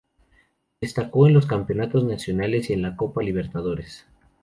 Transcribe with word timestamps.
Destacó 0.81 1.27
en 1.27 1.35
los 1.35 1.45
campeonatos 1.45 2.03
nacionales 2.05 2.71
y 2.71 2.73
en 2.73 2.81
la 2.81 2.95
Copa 2.95 3.21
Libertadores. 3.21 4.07